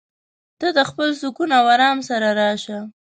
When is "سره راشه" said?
2.09-2.79